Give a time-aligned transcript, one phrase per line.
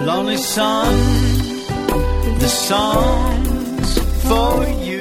[0.00, 0.94] lonely sun,
[2.38, 3.98] the songs
[4.28, 4.97] for you.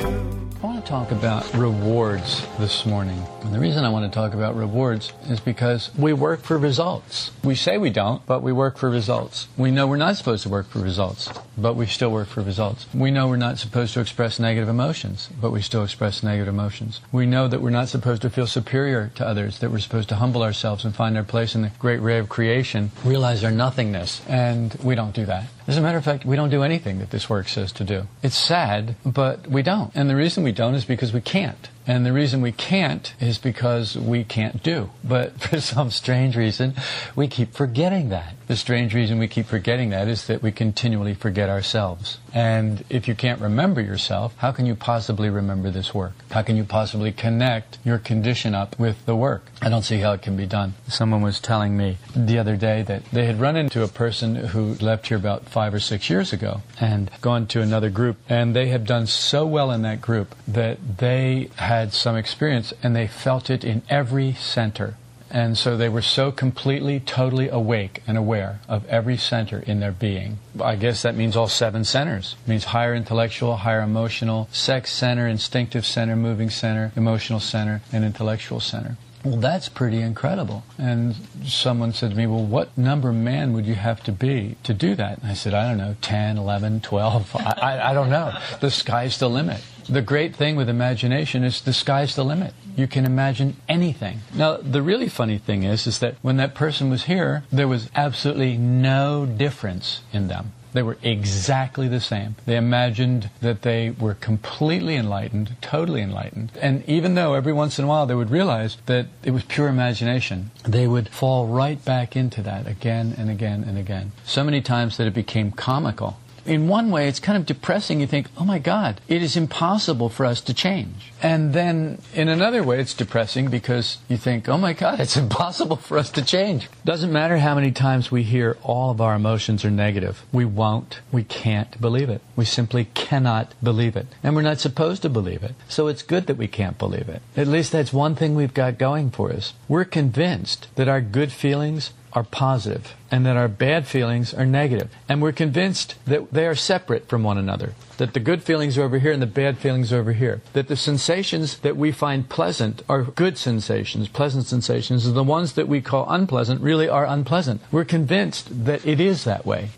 [0.87, 3.21] Talk about rewards this morning.
[3.41, 7.31] And the reason I want to talk about rewards is because we work for results.
[7.43, 9.49] We say we don't, but we work for results.
[9.57, 12.87] We know we're not supposed to work for results, but we still work for results.
[12.93, 17.01] We know we're not supposed to express negative emotions, but we still express negative emotions.
[17.11, 20.15] We know that we're not supposed to feel superior to others, that we're supposed to
[20.15, 24.21] humble ourselves and find our place in the great ray of creation, realize our nothingness,
[24.29, 25.47] and we don't do that.
[25.67, 28.07] As a matter of fact, we don't do anything that this work says to do.
[28.23, 29.91] It's sad, but we don't.
[29.93, 31.69] And the reason we don't is because we can't.
[31.85, 34.91] And the reason we can't is because we can't do.
[35.03, 36.73] But for some strange reason,
[37.17, 38.35] we keep forgetting that.
[38.47, 42.19] The strange reason we keep forgetting that is that we continually forget ourselves.
[42.37, 46.13] And if you can't remember yourself, how can you possibly remember this work?
[46.29, 49.45] How can you possibly connect your condition up with the work?
[49.59, 50.75] I don't see how it can be done.
[50.87, 54.75] Someone was telling me the other day that they had run into a person who
[54.75, 58.17] left here about five or six years ago and gone to another group.
[58.29, 62.95] And they had done so well in that group that they had some experience and
[62.95, 64.95] they felt it in every center.
[65.29, 69.91] And so they were so completely, totally awake and aware of every center in their
[69.91, 70.39] being.
[70.61, 72.35] I guess that means all seven centers.
[72.45, 78.05] It means higher intellectual, higher emotional, sex center, instinctive center, moving center, emotional center, and
[78.05, 78.97] intellectual center.
[79.23, 80.63] Well, that's pretty incredible.
[80.77, 84.73] And someone said to me, Well, what number man would you have to be to
[84.73, 85.19] do that?
[85.19, 87.35] And I said, I don't know, 10, 11, 12.
[87.35, 88.33] I, I, I don't know.
[88.61, 89.61] The sky's the limit.
[89.89, 92.53] The great thing with imagination is the sky's the limit.
[92.75, 94.19] You can imagine anything.
[94.35, 97.89] Now, the really funny thing is, is that when that person was here, there was
[97.95, 100.51] absolutely no difference in them.
[100.73, 102.35] They were exactly the same.
[102.45, 106.51] They imagined that they were completely enlightened, totally enlightened.
[106.61, 109.69] And even though every once in a while they would realize that it was pure
[109.69, 114.11] imagination, they would fall right back into that again and again and again.
[114.25, 117.99] So many times that it became comical in one way, it's kind of depressing.
[117.99, 121.11] You think, oh my God, it is impossible for us to change.
[121.21, 125.75] And then in another way, it's depressing because you think, oh my God, it's impossible
[125.75, 126.69] for us to change.
[126.85, 130.23] Doesn't matter how many times we hear all of our emotions are negative.
[130.31, 132.21] We won't, we can't believe it.
[132.35, 134.07] We simply cannot believe it.
[134.23, 135.55] And we're not supposed to believe it.
[135.67, 137.21] So it's good that we can't believe it.
[137.35, 139.53] At least that's one thing we've got going for us.
[139.67, 144.89] We're convinced that our good feelings are positive and that our bad feelings are negative.
[145.07, 147.75] And we're convinced that they are separate from one another.
[147.97, 150.41] That the good feelings are over here and the bad feelings are over here.
[150.53, 155.53] That the sensations that we find pleasant are good sensations, pleasant sensations, and the ones
[155.53, 157.61] that we call unpleasant really are unpleasant.
[157.71, 159.69] We're convinced that it is that way.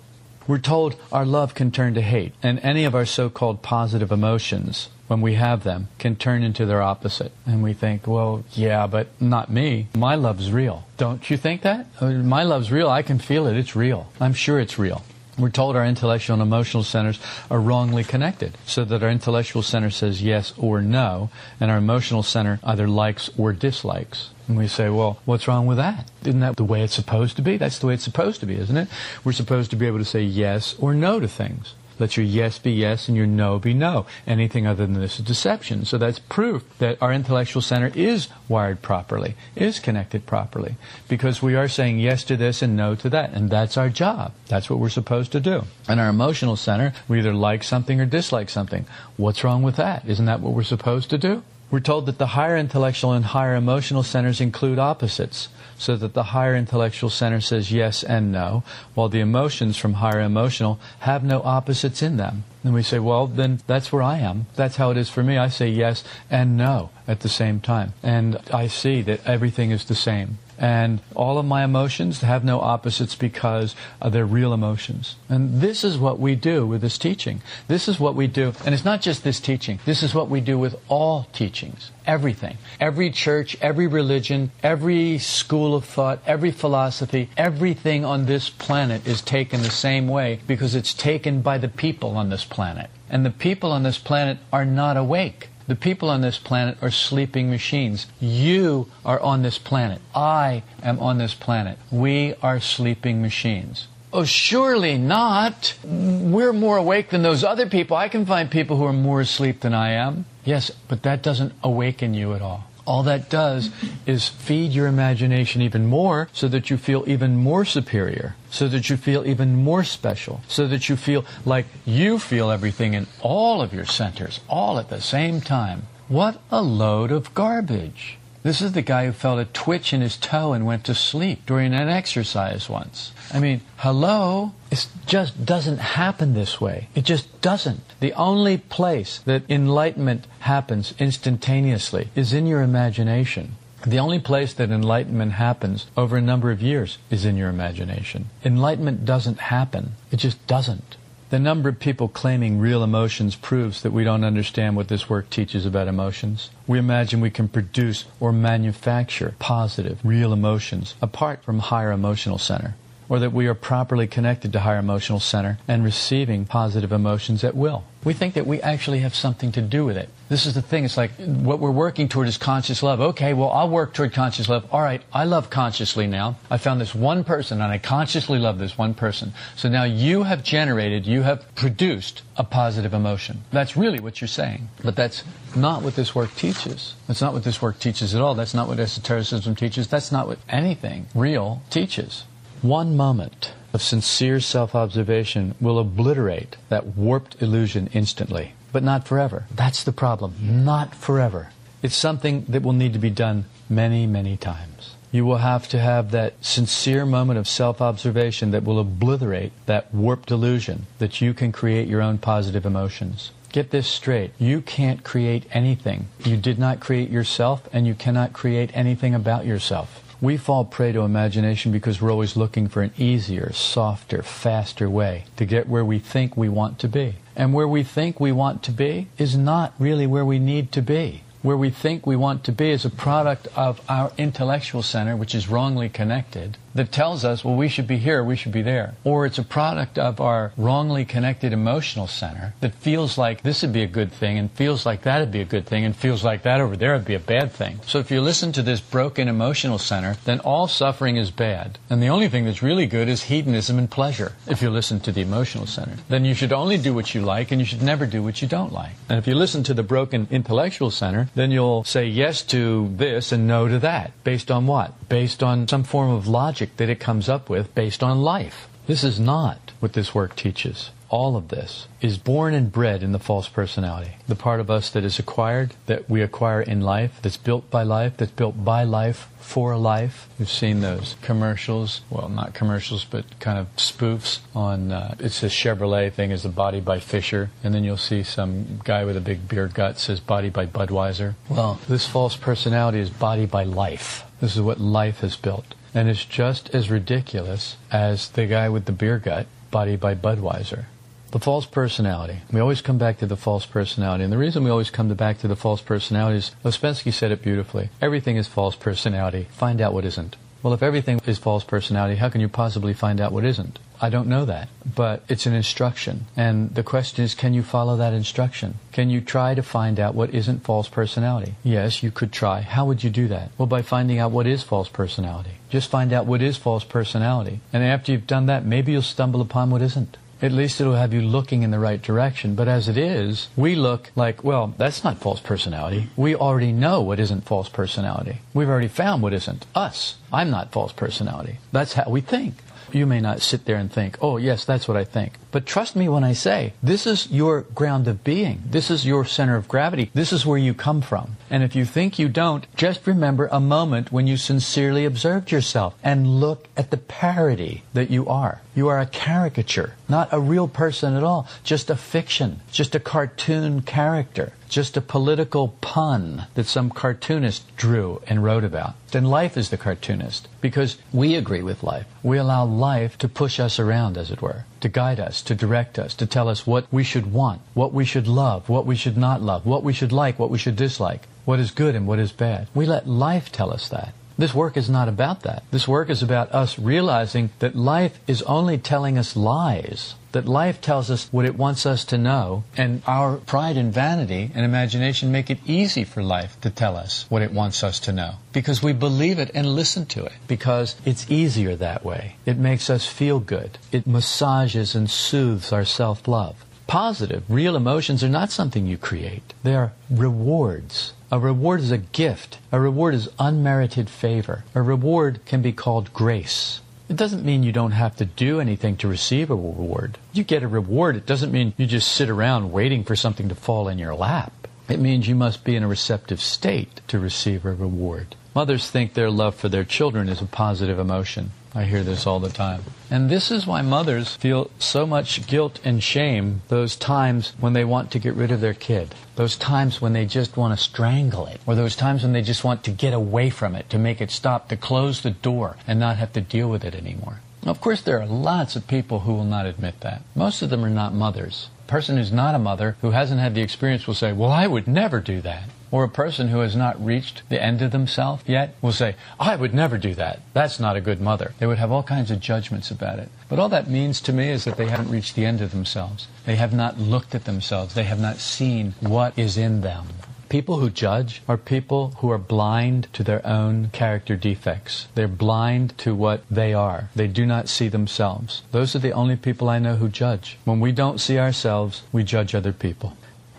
[0.48, 4.14] We're told our love can turn to hate, and any of our so called positive
[4.14, 7.32] emotions when we have them, can turn into their opposite.
[7.46, 9.88] And we think, well, yeah, but not me.
[9.96, 10.86] My love's real.
[10.98, 11.88] Don't you think that?
[12.00, 12.90] Uh, my love's real.
[12.90, 13.58] I can feel it.
[13.58, 14.12] It's real.
[14.22, 15.04] I'm sure it's real.
[15.40, 19.90] We're told our intellectual and emotional centers are wrongly connected, so that our intellectual center
[19.90, 24.30] says yes or no, and our emotional center either likes or dislikes.
[24.48, 26.12] And we say, well, what's wrong with that?
[26.24, 27.56] Isn't that the way it's supposed to be?
[27.56, 28.90] That's the way it's supposed to be, isn't it?
[29.24, 31.74] We're supposed to be able to say yes or no to things.
[32.00, 34.06] Let your yes be yes and your no be no.
[34.26, 35.86] Anything other than this is deception.
[35.86, 40.76] So that's proof that our intellectual center is wired properly, is connected properly,
[41.08, 43.34] because we are saying yes to this and no to that.
[43.34, 44.34] And that's our job.
[44.48, 45.66] That's what we're supposed to do.
[45.88, 48.86] And our emotional center, we either like something or dislike something.
[49.18, 50.06] What's wrong with that?
[50.08, 51.44] Isn't that what we're supposed to do?
[51.72, 56.24] We're told that the higher intellectual and higher emotional centers include opposites, so that the
[56.24, 58.64] higher intellectual center says yes and no,
[58.96, 62.44] while the emotions from higher emotional have no opposites in them.
[62.64, 64.48] And we say, well, then that's where I am.
[64.56, 65.38] That's how it is for me.
[65.38, 67.94] I say yes and no at the same time.
[68.04, 70.40] And I see that everything is the same.
[70.60, 73.76] And all of my emotions have no opposites because
[74.06, 75.16] they're real emotions.
[75.30, 77.42] And this is what we do with this teaching.
[77.70, 78.52] This is what we do.
[78.66, 79.80] And it's not just this teaching.
[79.86, 81.92] This is what we do with all teachings.
[82.06, 82.58] Everything.
[82.78, 89.22] Every church, every religion, every school of thought, every philosophy, everything on this planet is
[89.22, 92.90] taken the same way because it's taken by the people on this planet.
[93.10, 95.48] And the people on this planet are not awake.
[95.70, 98.08] The people on this planet are sleeping machines.
[98.20, 100.02] You are on this planet.
[100.16, 101.78] I am on this planet.
[101.92, 103.88] We are sleeping machines.
[104.12, 105.76] Oh, surely not.
[105.84, 107.96] We're more awake than those other people.
[107.96, 110.26] I can find people who are more asleep than I am.
[110.44, 113.70] Yes, but that doesn't awaken you at all all that does
[114.08, 118.90] is feed your imagination even more so that you feel even more superior, so that
[118.90, 123.62] you feel even more special, so that you feel like you feel everything in all
[123.62, 125.84] of your centers, all at the same time.
[126.08, 128.19] What a load of garbage.
[128.42, 131.46] This is the guy who felt a twitch in his toe and went to sleep
[131.46, 133.12] during an exercise once.
[133.34, 134.54] I mean, hello?
[134.72, 136.88] It just doesn't happen this way.
[136.96, 137.82] It just doesn't.
[138.00, 143.56] The only place that enlightenment happens instantaneously is in your imagination.
[143.86, 148.30] The only place that enlightenment happens over a number of years is in your imagination.
[148.44, 149.94] Enlightenment doesn't happen.
[150.12, 150.98] It just doesn't.
[151.30, 155.30] The number of people claiming real emotions proves that we don't understand what this work
[155.30, 156.50] teaches about emotions.
[156.66, 162.74] We imagine we can produce or manufacture positive, real emotions apart from higher emotional center
[163.08, 167.56] or that we are properly connected to higher emotional center and receiving positive emotions at
[167.56, 167.84] will.
[168.04, 170.10] We think that we actually have something to do with it.
[170.30, 170.86] This is the thing.
[170.86, 173.02] It's like what we're working toward is conscious love.
[173.02, 174.68] Okay, well, I'll work toward conscious love.
[174.72, 176.38] All right, I love consciously now.
[176.52, 179.34] I found this one person and I consciously love this one person.
[179.56, 183.44] So now you have generated, you have produced a positive emotion.
[183.52, 184.70] That's really what you're saying.
[184.84, 185.24] But that's
[185.56, 186.94] not what this work teaches.
[187.08, 188.36] That's not what this work teaches at all.
[188.36, 189.88] That's not what esotericism teaches.
[189.88, 192.26] That's not what anything real teaches.
[192.62, 199.46] One moment of sincere self observation will obliterate that warped illusion instantly, but not forever.
[199.54, 200.36] That's the problem.
[200.40, 201.50] Not forever.
[201.82, 204.96] It's something that will need to be done many, many times.
[205.12, 209.94] You will have to have that sincere moment of self observation that will obliterate that
[209.94, 213.32] warped delusion that you can create your own positive emotions.
[213.52, 214.32] Get this straight.
[214.38, 216.08] You can't create anything.
[216.24, 220.04] You did not create yourself, and you cannot create anything about yourself.
[220.22, 225.24] We fall prey to imagination because we're always looking for an easier, softer, faster way
[225.38, 227.16] to get where we think we want to be.
[227.40, 230.82] And where we think we want to be is not really where we need to
[230.82, 231.24] be.
[231.42, 235.34] Where we think we want to be is a product of our intellectual center, which
[235.34, 238.94] is wrongly connected, that tells us, well, we should be here, we should be there.
[239.04, 243.74] Or it's a product of our wrongly connected emotional center that feels like this would
[243.74, 246.24] be a good thing and feels like that would be a good thing and feels
[246.24, 247.80] like that over there would be a bad thing.
[247.86, 251.80] So if you listen to this broken emotional center, then all suffering is bad.
[251.90, 254.34] And the only thing that's really good is hedonism and pleasure.
[254.48, 257.52] If you listen to the emotional center, then you should only do what you like
[257.52, 258.94] and you should never do what you don't like.
[259.10, 263.32] And if you listen to the broken intellectual center, then you'll say yes to this
[263.32, 264.12] and no to that.
[264.24, 265.10] Based on what?
[265.10, 268.68] Based on some form of logic that it comes up with based on life.
[268.88, 270.92] This is not what this work teaches.
[271.10, 274.12] All of this is born and bred in the false personality.
[274.28, 277.84] The part of us that is acquired, that we acquire in life, that's built by
[277.84, 280.28] life, that's built by life, for life.
[280.38, 285.48] We've seen those commercials, well, not commercials, but kind of spoofs on, uh, it's a
[285.48, 289.22] Chevrolet thing, is the body by Fisher, and then you'll see some guy with a
[289.22, 291.34] big beer gut says body by Budweiser.
[291.50, 294.24] Well, this false personality is body by life.
[294.40, 295.74] This is what life has built.
[295.94, 300.86] And it's just as ridiculous as the guy with the beer gut, body by Budweiser.
[301.32, 302.42] The false personality.
[302.52, 304.24] We always come back to the false personality.
[304.24, 307.44] And the reason we always come back to the false personality is Ouspensky said it
[307.44, 307.90] beautifully.
[308.02, 309.48] Everything is false personality.
[309.52, 310.36] Find out what isn't.
[310.62, 313.80] Well, if everything is false personality, how can you possibly find out what isn't?
[314.02, 316.26] I don't know that, but it's an instruction.
[316.36, 318.76] And the question is, can you follow that instruction?
[318.92, 321.56] Can you try to find out what isn't false personality?
[321.64, 322.62] Yes, you could try.
[322.62, 323.52] How would you do that?
[323.58, 325.52] Well, by finding out what is false personality.
[325.70, 327.60] Just find out what is false personality.
[327.74, 330.18] And after you've done that, maybe you'll stumble upon what isn't.
[330.42, 332.56] At least it'll have you looking in the right direction.
[332.56, 336.08] But as it is, we look like, well, that's not false personality.
[336.16, 338.38] We already know what isn't false personality.
[338.54, 340.16] We've already found what isn't us.
[340.32, 341.58] I'm not false personality.
[341.72, 342.56] That's how we think.
[342.92, 345.34] You may not sit there and think, oh, yes, that's what I think.
[345.52, 348.64] But trust me when I say, this is your ground of being.
[348.66, 350.10] This is your center of gravity.
[350.14, 351.38] This is where you come from.
[351.50, 355.96] And if you think you don't, just remember a moment when you sincerely observed yourself
[356.04, 358.62] and look at the parody that you are.
[358.76, 363.00] You are a caricature, not a real person at all, just a fiction, just a
[363.00, 368.94] cartoon character, just a political pun that some cartoonist drew and wrote about.
[369.12, 372.06] Then life is the cartoonist because we agree with life.
[372.24, 376.00] We allow life to push us around, as it were, to guide us, to direct
[376.00, 379.18] us, to tell us what we should want, what we should love, what we should
[379.18, 382.20] not love, what we should like, what we should dislike, what is good and what
[382.20, 382.68] is bad.
[382.74, 384.14] We let life tell us that.
[384.38, 385.64] This work is not about that.
[385.70, 390.16] This work is about us realizing that life is only telling us lies.
[390.32, 394.52] That life tells us what it wants us to know, and our pride and vanity
[394.54, 398.12] and imagination make it easy for life to tell us what it wants us to
[398.12, 398.36] know.
[398.54, 400.34] Because we believe it and listen to it.
[400.48, 402.36] Because it's easier that way.
[402.46, 403.78] It makes us feel good.
[403.92, 406.64] It massages and soothes our self love.
[406.88, 409.54] Positive, real emotions are not something you create.
[409.62, 411.14] They are rewards.
[411.32, 412.58] A reward is a gift.
[412.72, 414.64] A reward is unmerited favor.
[414.74, 416.82] A reward can be called grace.
[417.10, 420.20] It doesn't mean you don't have to do anything to receive a reward.
[420.32, 423.56] You get a reward, it doesn't mean you just sit around waiting for something to
[423.56, 424.54] fall in your lap.
[424.88, 428.36] It means you must be in a receptive state to receive a reward.
[428.54, 431.52] Mothers think their love for their children is a positive emotion.
[431.76, 432.84] I hear this all the time.
[433.12, 437.86] And this is why mothers feel so much guilt and shame those times when they
[437.86, 441.46] want to get rid of their kid, those times when they just want to strangle
[441.46, 444.20] it, or those times when they just want to get away from it, to make
[444.20, 447.40] it stop, to close the door and not have to deal with it anymore.
[447.66, 450.22] Of course, there are lots of people who will not admit that.
[450.34, 451.70] Most of them are not mothers.
[451.86, 454.66] A person who's not a mother, who hasn't had the experience, will say, Well, I
[454.66, 455.64] would never do that.
[455.92, 459.56] Or a person who has not reached the end of themselves yet will say, I
[459.56, 460.40] would never do that.
[460.54, 461.54] That's not a good mother.
[461.58, 463.30] They would have all kinds of judgments about it.
[463.50, 466.28] But all that means to me is that they haven't reached the end of themselves.
[466.46, 467.96] They have not looked at themselves.
[467.96, 470.06] They have not seen what is in them.
[470.50, 475.08] People who judge are people who are blind to their own character defects.
[475.14, 477.12] They're blind to what they are.
[477.16, 478.64] They do not see themselves.
[478.72, 480.58] Those are the only people I know who judge.
[480.66, 483.16] When we don't see ourselves, we judge other people.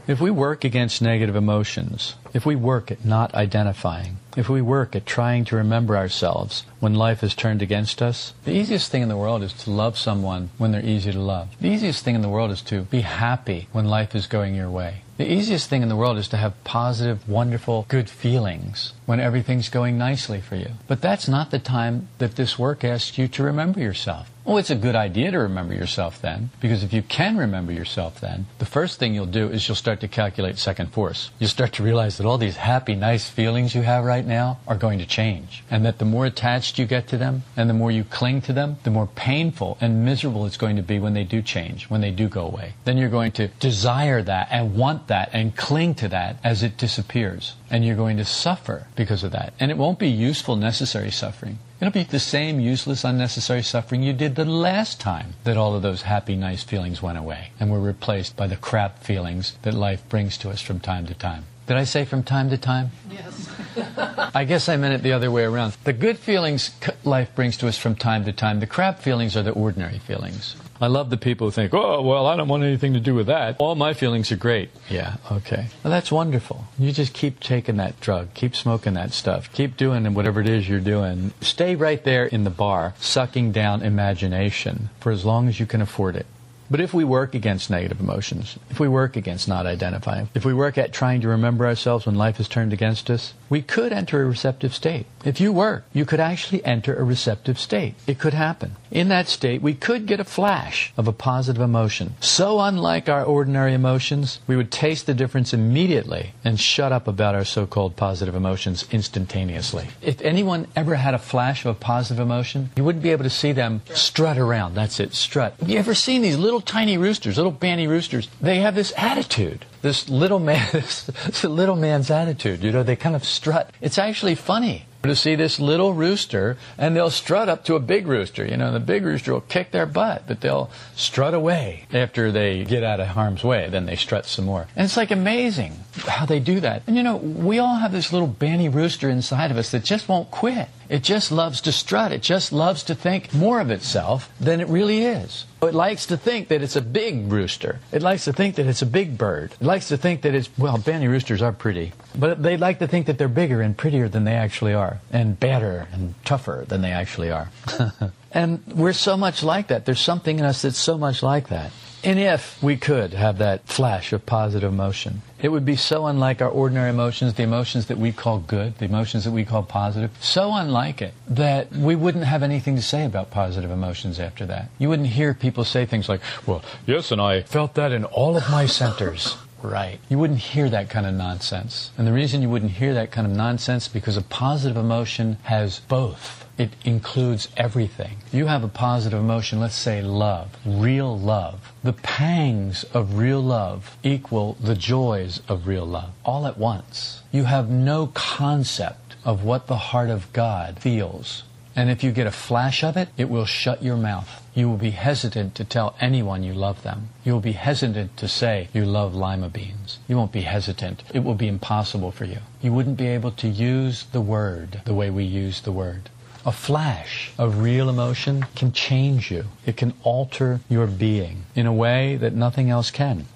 [0.09, 4.97] If we work against negative emotions, if we work at not identifying, if we work
[4.97, 9.09] at trying to remember ourselves when life is turned against us, the easiest thing in
[9.09, 11.51] the world is to love someone when they're easy to love.
[11.61, 14.71] The easiest thing in the world is to be happy when life is going your
[14.71, 15.03] way.
[15.21, 19.69] The easiest thing in the world is to have positive, wonderful, good feelings when everything's
[19.69, 20.71] going nicely for you.
[20.89, 24.31] But that's not the time that this work asks you to remember yourself.
[24.47, 28.21] Oh, it's a good idea to remember yourself then, because if you can remember yourself
[28.21, 31.31] then, the first thing you'll do is you'll start to calculate second force.
[31.39, 34.77] You'll start to realize that all these happy, nice feelings you have right now are
[34.77, 35.63] going to change.
[35.71, 38.55] And that the more attached you get to them and the more you cling to
[38.55, 42.01] them, the more painful and miserable it's going to be when they do change, when
[42.01, 42.73] they do go away.
[42.85, 46.79] Then you're going to desire that and want that and cling to that as it
[46.79, 47.57] disappears.
[47.71, 49.53] And you're going to suffer because of that.
[49.61, 51.59] And it won't be useful, necessary suffering.
[51.81, 55.81] It'll be the same useless, unnecessary suffering you did the last time that all of
[55.81, 60.07] those happy, nice feelings went away and were replaced by the crap feelings that life
[60.11, 61.45] brings to us from time to time.
[61.67, 62.91] Did I say from time to time?
[63.11, 63.49] Yes.
[64.35, 65.75] I guess I meant it the other way around.
[65.85, 66.71] The good feelings
[67.05, 68.61] life brings to us from time to time.
[68.61, 70.57] The crap feelings are the ordinary feelings.
[70.81, 73.27] I love the people who think, oh, well, I don't want anything to do with
[73.27, 73.57] that.
[73.59, 74.71] All my feelings are great.
[74.89, 75.67] Yeah, okay.
[75.85, 76.65] Well, that's wonderful.
[76.79, 80.69] You just keep taking that drug, keep smoking that stuff, keep doing whatever it is
[80.69, 81.33] you're doing.
[81.43, 85.83] Stay right there in the bar, sucking down imagination for as long as you can
[85.83, 86.27] afford it.
[86.71, 90.55] But if we work against negative emotions, if we work against not identifying, if we
[90.55, 94.23] work at trying to remember ourselves when life is turned against us, we could enter
[94.23, 95.07] a receptive state.
[95.25, 97.97] If you were, you could actually enter a receptive state.
[98.07, 98.77] It could happen.
[98.91, 102.15] In that state, we could get a flash of a positive emotion.
[102.21, 107.35] So unlike our ordinary emotions, we would taste the difference immediately and shut up about
[107.35, 109.89] our so-called positive emotions instantaneously.
[110.01, 113.31] If anyone ever had a flash of a positive emotion, you wouldn't be able to
[113.31, 114.75] see them strut around.
[114.75, 115.55] That's it, strut.
[115.59, 118.29] Have you ever seen these little tiny roosters, little banty roosters?
[118.41, 122.63] They have this attitude this little man, this little man's attitude.
[122.63, 123.71] You know, they kind of strut.
[123.81, 128.07] It's actually funny to see this little rooster and they'll strut up to a big
[128.07, 128.45] rooster.
[128.45, 132.65] You know, the big rooster will kick their butt, but they'll strut away after they
[132.65, 133.69] get out of harm's way.
[133.69, 134.67] Then they strut some more.
[134.77, 135.73] And it's like amazing
[136.07, 136.83] how they do that.
[136.87, 140.09] And you know, we all have this little banty rooster inside of us that just
[140.09, 140.69] won't quit.
[140.89, 142.11] It just loves to strut.
[142.11, 145.47] It just loves to think more of itself than it really is.
[145.63, 147.79] It likes to think that it's a big rooster.
[147.93, 149.53] It likes to think that it's a big bird.
[149.61, 151.93] It likes to think that it's, well, banty roosters are pretty.
[152.19, 155.39] But they like to think that they're bigger and prettier than they actually are, and
[155.39, 157.51] badder and tougher than they actually are.
[158.33, 159.85] and we're so much like that.
[159.85, 161.73] There's something in us that's so much like that.
[162.03, 166.41] And if we could have that flash of positive emotion, it would be so unlike
[166.41, 170.11] our ordinary emotions, the emotions that we call good, the emotions that we call positive,
[170.19, 174.71] so unlike it that we wouldn't have anything to say about positive emotions after that.
[174.79, 178.37] You wouldn't hear people say things like, well, yes, and I felt that in all
[178.37, 179.37] of my centers.
[179.63, 180.01] Right.
[180.09, 181.91] You wouldn't hear that kind of nonsense.
[181.99, 185.81] And the reason you wouldn't hear that kind of nonsense because a positive emotion has
[185.81, 186.47] both.
[186.57, 188.19] It includes everything.
[188.33, 191.73] You have a positive emotion, let's say love, real love.
[191.83, 197.23] The pangs of real love equal the joys of real love all at once.
[197.33, 201.45] You have no concept of what the heart of God feels.
[201.77, 204.43] And if you get a flash of it, it will shut your mouth.
[204.55, 207.11] You will be hesitant to tell anyone you love them.
[207.25, 209.99] You will be hesitant to say you love lima beans.
[210.09, 211.03] You won't be hesitant.
[211.15, 212.39] It will be impossible for you.
[212.61, 216.11] You wouldn't be able to use the word the way we use the word.
[216.45, 219.45] A flash of real emotion can change you.
[219.67, 223.27] It can alter your being in a way that nothing else can.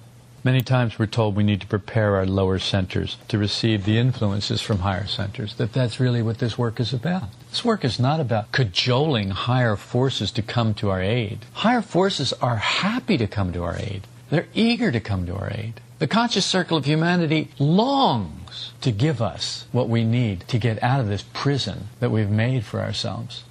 [0.45, 4.61] Many times we're told we need to prepare our lower centers to receive the influences
[4.61, 7.29] from higher centers, that that's really what this work is about.
[7.49, 11.39] This work is not about cajoling higher forces to come to our aid.
[11.53, 14.05] Higher forces are happy to come to our aid.
[14.29, 15.81] They're eager to come to our aid.
[15.97, 20.99] The conscious circle of humanity longs to give us what we need to get out
[20.99, 23.45] of this prison that we've made for ourselves.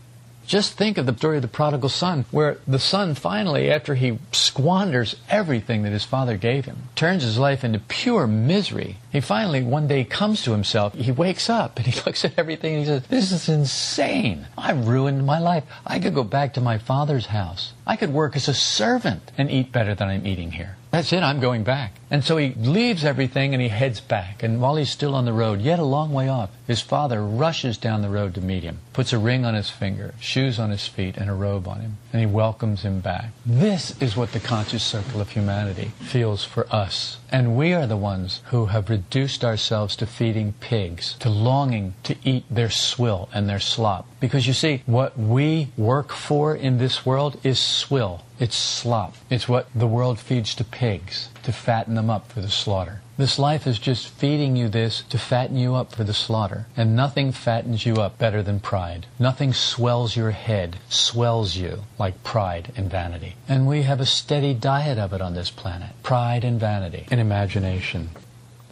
[0.47, 4.19] Just think of the story of the prodigal son, where the son finally, after he
[4.33, 8.99] squanders everything that his father gave him, turns his life into pure misery.
[9.15, 10.93] He finally, one day, comes to himself.
[10.95, 14.49] He wakes up and he looks at everything and he says, This is insane.
[14.59, 15.63] I've ruined my life.
[15.87, 17.75] I could go back to my father's house.
[17.87, 20.79] I could work as a servant and eat better than I'm eating here.
[20.91, 21.95] That's it, I'm going back.
[22.09, 24.45] And so he leaves everything and he heads back.
[24.45, 27.77] And while he's still on the road, yet a long way off, his father rushes
[27.77, 30.87] down the road to meet him, puts a ring on his finger, shoes on his
[30.87, 33.31] feet, and a robe on him, and he welcomes him back.
[33.45, 37.19] This is what the conscious circle of humanity feels for us.
[37.29, 42.17] And we are the ones who have reduced ourselves to feeding pigs, to longing to
[42.25, 44.09] eat their swill and their slop.
[44.19, 48.23] Because you see, what we work for in this world is swill.
[48.41, 49.15] It's slop.
[49.31, 53.03] It's what the world feeds to pigs to fatten them up for the slaughter.
[53.17, 56.67] This life is just feeding you this to fatten you up for the slaughter.
[56.77, 59.07] And nothing fattens you up better than pride.
[59.21, 63.37] Nothing swells your head, swells you like pride and vanity.
[63.49, 65.91] And we have a steady diet of it on this planet.
[66.03, 68.11] Pride and vanity and imagination.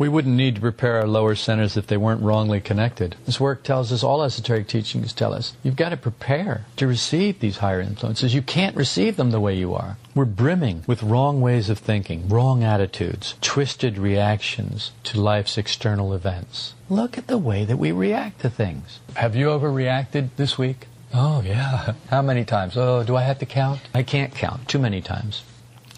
[0.02, 3.14] We wouldn't need to prepare our lower centers if they weren't wrongly connected.
[3.24, 7.38] This work tells us, all esoteric teachings tell us, you've got to prepare to receive
[7.38, 8.34] these higher influences.
[8.34, 9.98] You can't receive them the way you are.
[10.12, 16.74] We're brimming with wrong ways of thinking, wrong attitudes, twisted reactions to life's external events.
[16.90, 18.98] Look at the way that we react to things.
[19.14, 20.88] Have you overreacted this week?
[21.14, 21.92] Oh, yeah.
[22.10, 22.76] How many times?
[22.76, 23.78] Oh, do I have to count?
[23.94, 24.66] I can't count.
[24.66, 25.44] Too many times.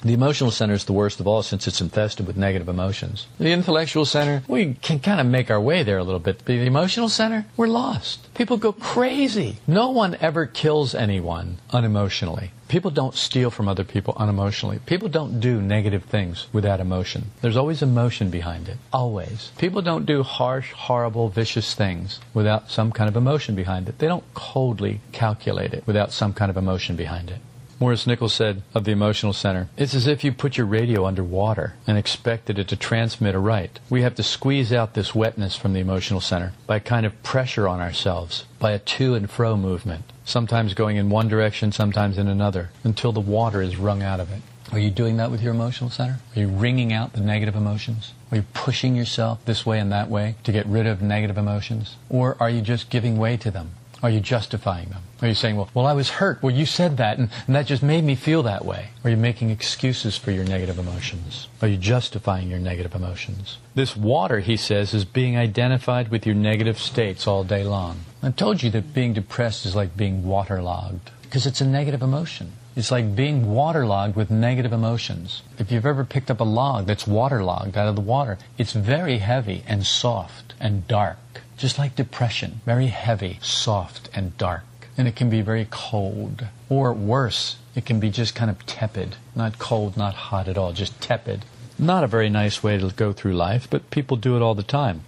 [0.04, 3.26] The emotional center is the worst of all since it's infested with negative emotions.
[3.38, 6.38] The intellectual center, we can kind of make our way there a little bit.
[6.38, 8.32] But the emotional center, we're lost.
[8.34, 9.60] People go crazy.
[9.66, 12.50] No one ever kills anyone unemotionally.
[12.68, 14.84] People don't steal from other people unemotionally.
[14.84, 17.30] People don't do negative things without emotion.
[17.40, 18.76] There's always emotion behind it.
[18.92, 19.52] Always.
[19.56, 23.98] People don't do harsh, horrible, vicious things without some kind of emotion behind it.
[24.00, 27.38] They don't coldly calculate it without some kind of emotion behind it.
[27.84, 31.22] Maurice Nicoll said of the emotional center, it's as if you put your radio under
[31.22, 33.78] water and expected it to transmit aright.
[33.90, 37.22] We have to squeeze out this wetness from the emotional center by a kind of
[37.22, 42.16] pressure on ourselves, by a to and fro movement, sometimes going in one direction, sometimes
[42.16, 44.40] in another, until the water is wrung out of it.
[44.72, 46.20] Are you doing that with your emotional center?
[46.34, 48.14] Are you wringing out the negative emotions?
[48.30, 51.96] Are you pushing yourself this way and that way to get rid of negative emotions?
[52.08, 53.72] Or are you just giving way to them?
[54.04, 55.02] Are you justifying them?
[55.22, 56.42] Are you saying, well, well, I was hurt.
[56.42, 58.88] Well, you said that, and, and that just made me feel that way.
[59.02, 61.48] Are you making excuses for your negative emotions?
[61.62, 63.56] Are you justifying your negative emotions?
[63.74, 68.00] This water, he says, is being identified with your negative states all day long.
[68.22, 72.52] I told you that being depressed is like being waterlogged, because it's a negative emotion.
[72.76, 75.42] It's like being waterlogged with negative emotions.
[75.58, 79.18] If you've ever picked up a log that's waterlogged out of the water, it's very
[79.18, 81.18] heavy and soft and dark
[81.56, 84.62] just like depression, very heavy, soft, and dark.
[84.96, 86.46] And it can be very cold.
[86.68, 89.16] Or worse, it can be just kind of tepid.
[89.34, 91.44] Not cold, not hot at all, just tepid.
[91.80, 94.62] Not a very nice way to go through life, but people do it all the
[94.62, 95.00] time.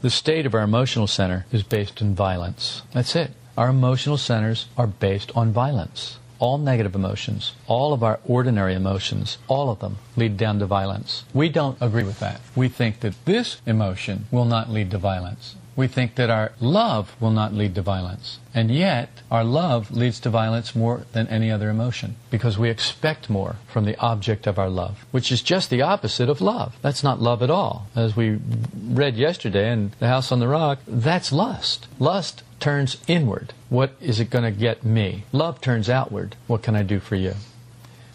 [0.00, 2.82] The state of our emotional center is based in violence.
[2.92, 3.30] That's it.
[3.56, 6.18] Our emotional centers are based on violence.
[6.38, 11.24] All negative emotions, all of our ordinary emotions, all of them lead down to violence.
[11.34, 12.40] We don't agree with that.
[12.56, 17.14] We think that this emotion will not lead to violence we think that our love
[17.20, 18.38] will not lead to violence.
[18.54, 23.30] And yet, our love leads to violence more than any other emotion because we expect
[23.30, 26.76] more from the object of our love, which is just the opposite of love.
[26.82, 27.86] That's not love at all.
[27.96, 28.38] As we
[28.82, 31.86] read yesterday in The House on the Rock, that's lust.
[31.98, 33.54] Lust turns inward.
[33.68, 35.24] What is it going to get me?
[35.32, 36.36] Love turns outward.
[36.46, 37.34] What can I do for you?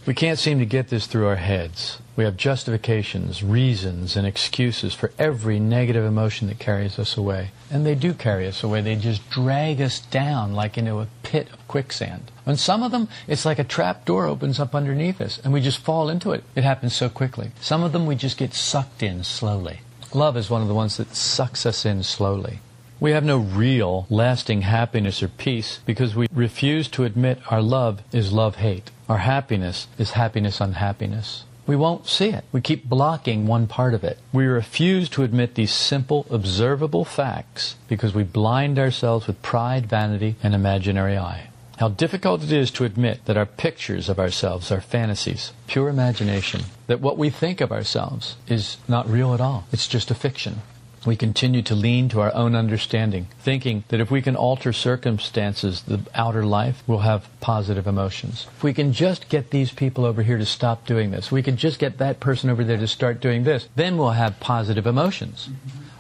[0.08, 2.00] We can't seem to get this through our heads.
[2.16, 7.52] We have justifications, reasons, and excuses for every negative emotion that carries us away.
[7.70, 8.80] And they do carry us away.
[8.80, 12.32] They just drag us down like into a pit of quicksand.
[12.46, 15.60] And some of them, it's like a trap door opens up underneath us and we
[15.60, 16.46] just fall into it.
[16.56, 17.52] It happens so quickly.
[17.60, 19.82] Some of them we just get sucked in slowly.
[20.14, 22.62] Love is one of the ones that sucks us in slowly.
[23.00, 28.02] We have no real, lasting happiness or peace because we refuse to admit our love
[28.12, 28.90] is love hate.
[29.08, 31.44] Our happiness is happiness unhappiness.
[31.68, 32.46] We won't see it.
[32.52, 34.18] We keep blocking one part of it.
[34.34, 40.36] We refuse to admit these simple, observable facts because we blind ourselves with pride, vanity,
[40.42, 41.50] and imaginary I.
[41.78, 46.62] How difficult it is to admit that our pictures of ourselves are fantasies, pure imagination,
[46.88, 49.68] that what we think of ourselves is not real at all.
[49.72, 50.62] It's just a fiction.
[51.06, 55.84] We continue to lean to our own understanding, thinking that if we can alter circumstances,
[55.84, 58.48] the outer life, we'll have positive emotions.
[58.58, 61.56] If we can just get these people over here to stop doing this, we can
[61.56, 65.50] just get that person over there to start doing this, then we'll have positive emotions.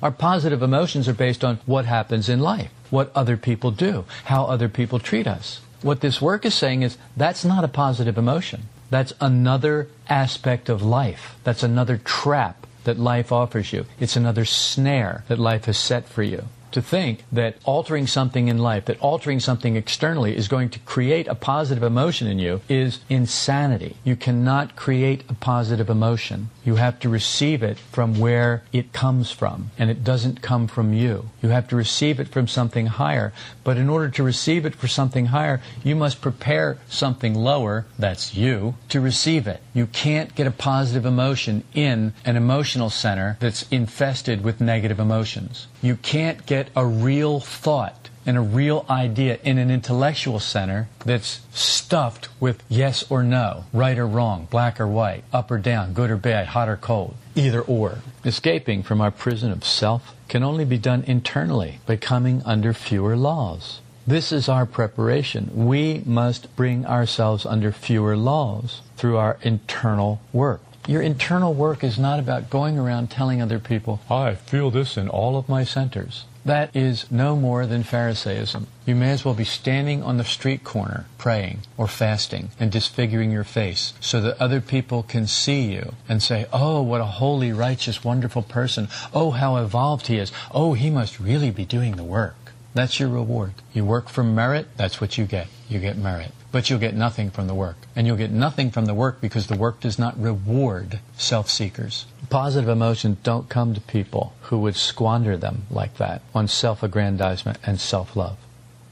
[0.02, 4.46] Our positive emotions are based on what happens in life, what other people do, how
[4.46, 5.62] other people treat us.
[5.82, 8.64] What this work is saying is that's not a positive emotion.
[8.90, 11.36] That's another aspect of life.
[11.44, 13.86] That's another trap that life offers you.
[14.00, 16.45] It's another snare that life has set for you.
[16.78, 21.28] To think that altering something in life, that altering something externally is going to create
[21.28, 23.96] a positive emotion in you is insanity.
[24.04, 26.52] You cannot create a positive emotion.
[26.63, 30.94] You have to receive it from where it comes from, and it doesn't come from
[30.94, 31.32] you.
[31.42, 34.88] You have to receive it from something higher, but in order to receive it for
[34.88, 39.63] something higher, you must prepare something lower, that's you, to receive it.
[39.74, 45.66] You can't get a positive emotion in an emotional center that's infested with negative emotions.
[45.82, 51.40] You can't get a real thought and a real idea in an intellectual center that's
[51.54, 56.12] stuffed with yes or no, right or wrong, black or white, up or down, good
[56.12, 58.00] or bad, hot or cold, either or.
[58.26, 63.16] Escaping from our prison of self can only be done internally by coming under fewer
[63.16, 63.80] laws.
[64.06, 65.52] This is our preparation.
[65.54, 70.62] We must bring ourselves under fewer laws through our internal work.
[70.88, 75.10] Your internal work is not about going around telling other people, I feel this in
[75.10, 76.23] all of my centers.
[76.45, 78.67] That is no more than Pharisaism.
[78.86, 83.32] You may as well be standing on the street corner praying or fasting and disfiguring
[83.32, 87.52] your face so that other people can see you and say, Oh, what a holy,
[87.52, 88.88] righteous, wonderful person.
[89.13, 90.32] Oh, how evolved he is.
[90.52, 92.54] Oh, he must really be doing the work.
[92.73, 93.56] That's your reward.
[93.73, 95.47] You work for merit, that's what you get.
[95.67, 96.32] You get merit.
[96.52, 97.78] But you'll get nothing from the work.
[97.96, 102.06] And you'll get nothing from the work because the work does not reward self seekers.
[102.30, 107.58] Positive emotions don't come to people who would squander them like that on self aggrandizement
[107.64, 108.38] and self love.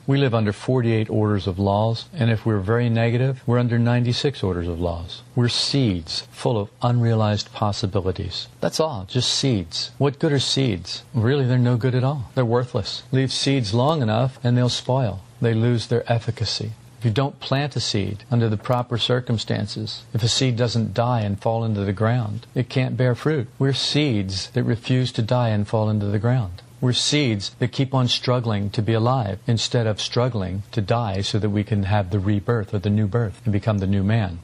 [0.08, 4.44] We live under 48 orders of laws, and if we're very negative, we're under 96
[4.44, 5.24] orders of laws.
[5.34, 8.48] We're seeds full of unrealized possibilities.
[8.62, 9.90] That's all, just seeds.
[9.98, 11.02] What good are seeds?
[11.16, 12.30] Really, they're no good at all.
[12.36, 13.02] They're worthless.
[13.12, 15.22] Leave seeds long enough, and they'll spoil.
[15.42, 16.74] They lose their efficacy.
[17.06, 21.40] You don't plant a seed under the proper circumstances, if a seed doesn't die and
[21.40, 23.48] fall into the ground, it can't bear fruit.
[23.60, 26.64] We're seeds that refuse to die and fall into the ground.
[26.82, 31.38] We're seeds that keep on struggling to be alive instead of struggling to die so
[31.38, 34.40] that we can have the rebirth or the new birth and become the new man.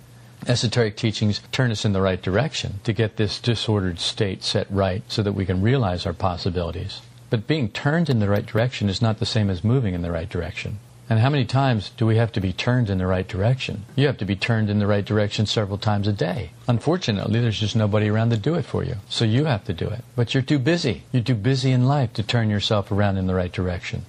[0.45, 5.01] Esoteric teachings turn us in the right direction to get this disordered state set right
[5.07, 7.01] so that we can realize our possibilities.
[7.31, 10.11] But being turned in the right direction is not the same as moving in the
[10.11, 10.77] right direction.
[11.11, 13.83] And how many times do we have to be turned in the right direction?
[13.97, 16.51] You have to be turned in the right direction several times a day.
[16.69, 18.95] Unfortunately, there's just nobody around to do it for you.
[19.09, 20.05] So you have to do it.
[20.15, 21.03] But you're too busy.
[21.11, 24.05] You're too busy in life to turn yourself around in the right direction.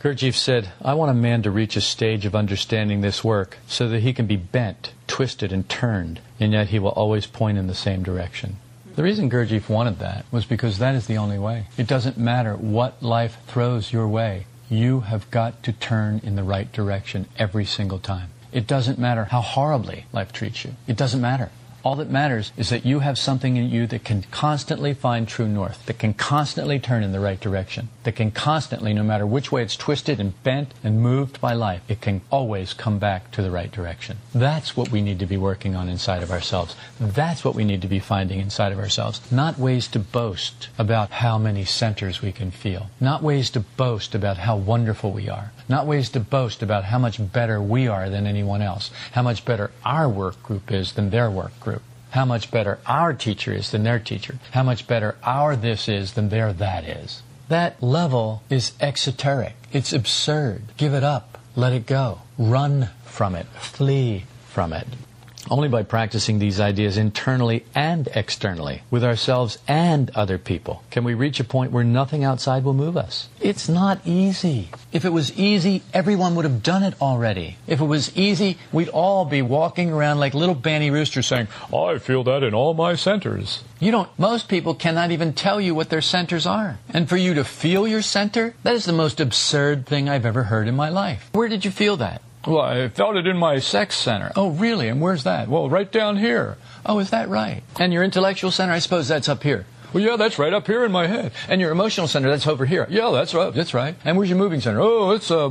[0.00, 3.88] Gurdjieff said, I want a man to reach a stage of understanding this work so
[3.88, 7.68] that he can be bent, twisted, and turned, and yet he will always point in
[7.68, 8.56] the same direction.
[8.96, 11.66] The reason Gurdjieff wanted that was because that is the only way.
[11.78, 16.44] It doesn't matter what life throws your way you have got to turn in the
[16.44, 18.30] right direction every single time.
[18.52, 20.74] It doesn't matter how horribly life treats you.
[20.86, 21.50] It doesn't matter.
[21.82, 25.48] All that matters is that you have something in you that can constantly find true
[25.48, 29.50] north, that can constantly turn in the right direction, that can constantly, no matter which
[29.50, 33.42] way it's twisted and bent and moved by life, it can always come back to
[33.42, 34.18] the right direction.
[34.34, 36.76] That's what we need to be working on inside of ourselves.
[37.00, 39.20] That's what we need to be finding inside of ourselves.
[39.32, 42.90] Not ways to boast about how many centers we can feel.
[43.00, 45.52] Not ways to boast about how wonderful we are.
[45.70, 48.90] Not ways to boast about how much better we are than anyone else.
[49.12, 53.12] How much better our work group is than their work group how much better our
[53.12, 57.22] teacher is than their teacher, how much better our this is than their that is.
[57.48, 59.54] That level is exoteric.
[59.72, 60.62] It's absurd.
[60.76, 61.38] Give it up.
[61.56, 62.20] Let it go.
[62.38, 63.46] Run from it.
[63.46, 64.86] Flee from it.
[65.48, 71.14] Only by practicing these ideas internally and externally, with ourselves and other people, can we
[71.14, 73.28] reach a point where nothing outside will move us.
[73.40, 74.68] It's not easy.
[74.92, 77.56] If it was easy, everyone would have done it already.
[77.66, 81.98] If it was easy, we'd all be walking around like little banny roosters saying, I
[81.98, 83.64] feel that in all my centers.
[83.78, 86.78] You don't, most people cannot even tell you what their centers are.
[86.90, 90.44] And for you to feel your center, that is the most absurd thing I've ever
[90.44, 91.30] heard in my life.
[91.32, 92.20] Where did you feel that?
[92.46, 94.32] Well, I felt it in my sex center.
[94.34, 94.88] Oh, really?
[94.88, 95.48] And where's that?
[95.48, 96.56] Well, right down here.
[96.86, 97.62] Oh, is that right?
[97.78, 99.66] And your intellectual center, I suppose that's up here.
[99.92, 101.32] Well, yeah, that's right up here in my head.
[101.48, 102.86] And your emotional center, that's over here.
[102.88, 103.52] Yeah, that's right.
[103.52, 103.96] That's right.
[104.04, 104.80] And where's your moving center?
[104.80, 105.50] Oh, it's uh,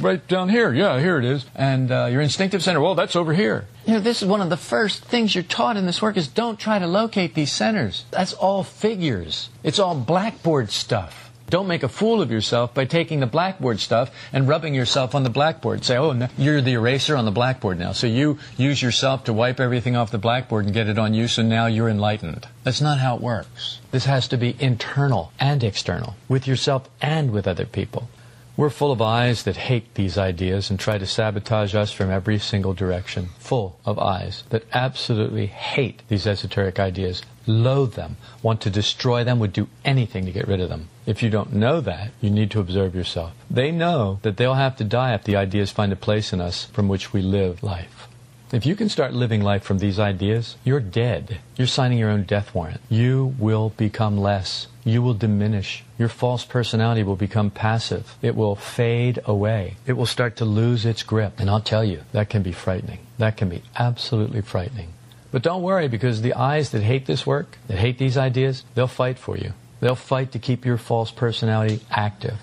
[0.00, 0.72] right down here.
[0.72, 1.46] Yeah, here it is.
[1.54, 3.66] And uh, your instinctive center, well, that's over here.
[3.86, 6.28] You know, this is one of the first things you're taught in this work is
[6.28, 8.04] don't try to locate these centers.
[8.10, 9.48] That's all figures.
[9.62, 11.29] It's all blackboard stuff.
[11.50, 15.24] Don't make a fool of yourself by taking the blackboard stuff and rubbing yourself on
[15.24, 15.84] the blackboard.
[15.84, 17.90] Say, oh, you're the eraser on the blackboard now.
[17.90, 21.26] So you use yourself to wipe everything off the blackboard and get it on you,
[21.26, 22.46] so now you're enlightened.
[22.62, 23.80] That's not how it works.
[23.90, 28.08] This has to be internal and external, with yourself and with other people.
[28.56, 32.38] We're full of I's that hate these ideas and try to sabotage us from every
[32.38, 33.30] single direction.
[33.38, 39.38] Full of I's that absolutely hate these esoteric ideas, loathe them, want to destroy them,
[39.38, 40.90] would do anything to get rid of them.
[41.10, 43.32] If you don't know that, you need to observe yourself.
[43.50, 46.66] They know that they'll have to die if the ideas find a place in us
[46.66, 48.06] from which we live life.
[48.52, 51.40] If you can start living life from these ideas, you're dead.
[51.56, 52.80] You're signing your own death warrant.
[52.88, 54.68] You will become less.
[54.84, 55.82] You will diminish.
[55.98, 58.16] Your false personality will become passive.
[58.22, 59.78] It will fade away.
[59.86, 61.40] It will start to lose its grip.
[61.40, 63.00] And I'll tell you, that can be frightening.
[63.18, 64.90] That can be absolutely frightening.
[65.32, 68.86] But don't worry because the I's that hate this work, that hate these ideas, they'll
[68.86, 69.54] fight for you.
[69.80, 72.38] They'll fight to keep your false personality active.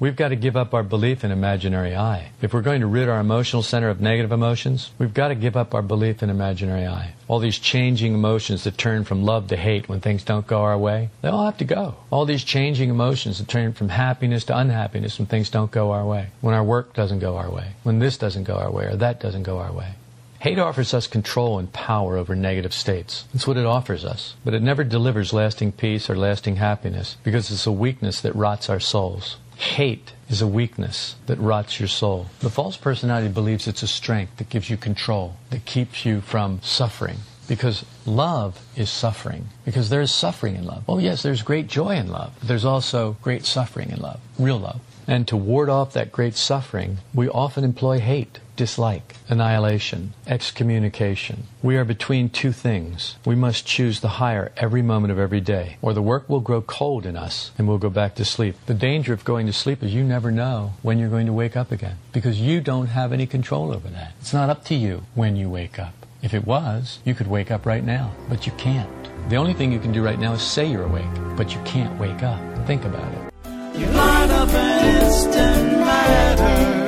[0.00, 2.30] We've got to give up our belief in imaginary I.
[2.40, 5.58] If we're going to rid our emotional center of negative emotions, we've got to give
[5.58, 7.12] up our belief in imaginary I.
[7.28, 10.78] All these changing emotions that turn from love to hate when things don't go our
[10.78, 11.96] way, they all have to go.
[12.08, 16.06] All these changing emotions that turn from happiness to unhappiness when things don't go our
[16.06, 18.96] way, when our work doesn't go our way, when this doesn't go our way or
[18.96, 19.96] that doesn't go our way.
[20.40, 23.26] Hate offers us control and power over negative states.
[23.34, 24.36] That's what it offers us.
[24.42, 28.70] But it never delivers lasting peace or lasting happiness because it's a weakness that rots
[28.70, 29.36] our souls.
[29.56, 32.28] Hate is a weakness that rots your soul.
[32.40, 36.62] The false personality believes it's a strength that gives you control, that keeps you from
[36.62, 37.18] suffering.
[37.46, 39.48] Because love is suffering.
[39.66, 40.84] Because there is suffering in love.
[40.88, 42.32] Oh, yes, there's great joy in love.
[42.42, 44.80] There's also great suffering in love, real love.
[45.06, 51.44] And to ward off that great suffering, we often employ hate, dislike, annihilation, excommunication.
[51.62, 53.16] We are between two things.
[53.24, 56.60] We must choose the higher every moment of every day, or the work will grow
[56.60, 58.56] cold in us and we'll go back to sleep.
[58.66, 61.56] The danger of going to sleep is you never know when you're going to wake
[61.56, 64.12] up again because you don't have any control over that.
[64.20, 65.94] It's not up to you when you wake up.
[66.20, 68.90] If it was, you could wake up right now, but you can't.
[69.30, 71.98] The only thing you can do right now is say you're awake, but you can't
[71.98, 72.40] wake up.
[72.66, 73.80] Think about it.
[73.80, 76.79] You light up instant matter.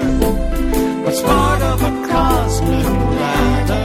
[1.13, 3.82] What's part of a cosmic ladder?